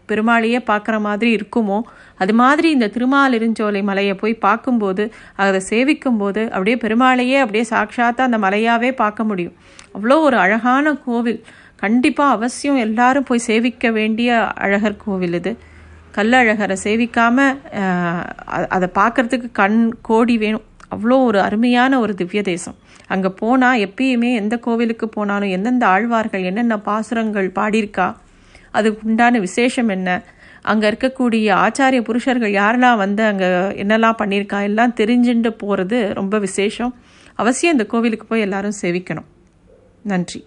பெருமாளையே 0.07 0.61
பார்க்குற 0.67 1.01
மாதிரி 1.01 1.37
இருக்குமோ? 1.37 1.81
அது 2.19 2.35
மாதிரி 2.35 2.71
இந்த 2.71 2.87
திருமாலிருஞ்சோலை 2.87 3.83
மலையை 3.83 4.15
போய் 4.15 4.35
பார்க்கும்போது 4.35 5.13
அதை 5.37 5.61
சேவிக்கும்போது 5.71 6.51
அப்படியே 6.51 6.77
பெருமாளையே 6.77 7.39
அப்படியே 7.39 7.65
சாட்சாத்தாக 7.71 8.29
அந்த 8.31 8.39
மலையாகவே 8.39 8.93
பார்க்க 8.93 9.25
முடியும். 9.25 9.55
அவ்வளோ 9.95 10.21
ஒரு 10.21 10.37
அழகான 10.37 10.95
கோவில். 10.95 11.45
கண்டிப்பாக 11.83 12.35
அவசியம் 12.37 12.83
எல்லாரும் 12.87 13.27
போய் 13.29 13.47
சேவிக்க 13.49 13.91
வேண்டிய 13.99 14.31
அழகர் 14.65 15.03
கோவில் 15.05 15.37
இது. 15.41 15.53
கல்லழகரை 16.17 16.77
சேவிக்காமல் 16.85 17.57
அதை 18.77 18.89
பார்க்குறதுக்கு 19.01 19.49
கண் 19.61 19.81
கோடி 20.09 20.37
வேணும். 20.45 20.65
அவ்வளோ 20.95 21.17
ஒரு 21.29 21.39
அருமையான 21.47 21.99
ஒரு 22.05 22.13
திவ்ய 22.21 22.43
தேசம். 22.53 22.77
அங்கே 23.15 23.31
போனால் 23.41 23.83
எப்பயுமே 23.87 24.31
எந்த 24.43 24.55
கோவிலுக்கு 24.67 25.07
போனாலும் 25.17 25.53
எந்தெந்த 25.57 25.85
ஆழ்வார்கள் 25.95 26.47
என்னென்ன 26.51 26.79
பாசுரங்கள் 26.89 27.49
பாடியிருக்கா 27.59 28.09
அதுக்கு 28.79 29.07
உண்டான 29.11 29.39
விசேஷம் 29.49 29.91
என்ன 29.97 30.09
அங்கே 30.71 30.87
இருக்கக்கூடிய 30.91 31.47
ஆச்சாரிய 31.65 32.01
புருஷர்கள் 32.09 32.53
யாரெல்லாம் 32.61 33.01
வந்து 33.05 33.23
அங்கே 33.31 33.49
என்னெல்லாம் 33.83 34.21
பண்ணியிருக்கா 34.23 34.61
எல்லாம் 34.71 34.97
தெரிஞ்சுட்டு 35.01 35.53
போகிறது 35.63 35.99
ரொம்ப 36.21 36.39
விசேஷம். 36.47 36.93
அவசியம் 37.43 37.75
இந்த 37.77 37.87
கோவிலுக்கு 37.93 38.27
போய் 38.33 38.47
எல்லாரும் 38.49 38.81
சேவிக்கணும். 38.83 39.31
நன்றி. 40.13 40.41